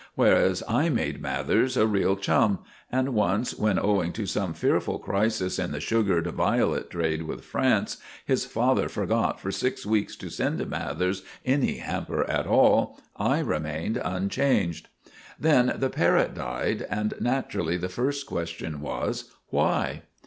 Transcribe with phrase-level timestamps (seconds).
[0.15, 2.57] Whereas I made Mathers a real chum,
[2.91, 7.97] and once, when, owing to some fearful crisis in the sugared violet trade with France,
[8.25, 14.01] his father forgot for six weeks to send Mathers any hamper at all, I remained
[14.03, 14.87] unchanged.
[15.39, 20.01] Then the parrot died and naturally the first question was, "Why?"